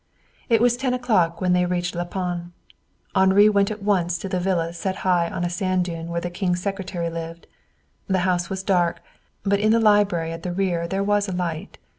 It 0.49 0.61
was 0.61 0.77
ten 0.77 0.95
o'clock 0.95 1.41
when 1.41 1.53
they 1.53 1.67
reached 1.67 1.93
La 1.93 2.05
Panne. 2.05 2.53
Henri 3.13 3.47
went 3.49 3.69
at 3.69 3.83
once 3.83 4.17
to 4.17 4.27
the 4.27 4.39
villa 4.39 4.73
set 4.73 4.95
high 5.05 5.29
on 5.29 5.43
a 5.43 5.47
sand 5.51 5.85
dune 5.85 6.07
where 6.07 6.19
the 6.19 6.31
King's 6.31 6.59
secretary 6.59 7.11
lived. 7.11 7.45
The 8.07 8.21
house 8.25 8.49
was 8.49 8.63
dark, 8.63 9.01
but 9.43 9.59
in 9.59 9.71
the 9.71 9.79
library 9.79 10.31
at 10.31 10.41
the 10.41 10.53
rear 10.53 10.87
there 10.87 11.03
was 11.03 11.27
a 11.29 11.33
light. 11.33 11.77